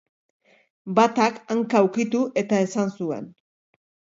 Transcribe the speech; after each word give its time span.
Batak, 0.99 1.37
hanka 1.55 1.83
ukitu 1.91 2.25
eta 2.45 2.65
esan 2.69 2.93
zuen. 2.97 3.29